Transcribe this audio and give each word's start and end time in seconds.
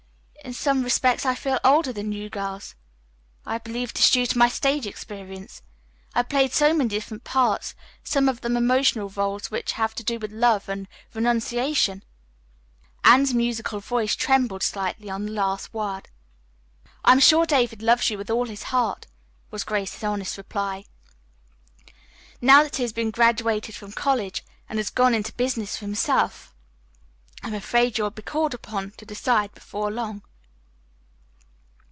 "In 0.43 0.55
some 0.55 0.83
respects 0.83 1.23
I 1.25 1.35
feel 1.35 1.51
years 1.53 1.59
older 1.63 1.93
than 1.93 2.11
you 2.11 2.27
girls. 2.27 2.73
I 3.45 3.59
believe 3.59 3.91
it 3.91 3.99
is 3.99 4.09
due 4.09 4.25
to 4.25 4.37
my 4.39 4.49
stage 4.49 4.87
experience; 4.87 5.61
I 6.15 6.19
have 6.19 6.29
played 6.29 6.51
so 6.51 6.73
many 6.73 6.89
different 6.89 7.23
parts, 7.23 7.75
some 8.03 8.27
of 8.27 8.41
them 8.41 8.57
emotional 8.57 9.07
roles 9.09 9.51
which 9.51 9.73
have 9.73 9.93
to 9.95 10.03
do 10.03 10.17
with 10.17 10.31
love 10.31 10.67
and 10.67 10.87
renunciation." 11.13 12.03
Anne's 13.03 13.35
musical 13.35 13.79
voice 13.79 14.15
trembled 14.15 14.63
slightly 14.63 15.11
on 15.11 15.25
the 15.27 15.31
last 15.31 15.75
word. 15.75 16.09
"I 17.05 17.11
am 17.11 17.19
sure 17.19 17.45
David 17.45 17.83
loves 17.83 18.09
you 18.09 18.17
with 18.17 18.31
all 18.31 18.47
his 18.47 18.63
heart," 18.63 19.05
was 19.51 19.63
Grace's 19.63 20.03
honest 20.03 20.37
reply. 20.37 20.85
"Now 22.41 22.63
that 22.63 22.77
he 22.77 22.81
has 22.83 22.91
been 22.93 23.11
graduated 23.11 23.75
from 23.75 23.91
college 23.93 24.43
and 24.67 24.79
has 24.79 24.89
gone 24.89 25.13
into 25.13 25.33
business 25.33 25.77
for 25.77 25.85
himself, 25.85 26.53
I 27.43 27.47
am 27.47 27.53
afraid 27.53 27.97
you 27.99 28.05
will 28.05 28.11
be 28.11 28.23
called 28.23 28.55
upon 28.55 28.91
to 28.97 29.05
decide 29.05 29.53
before 29.53 29.91
long." 29.91 30.23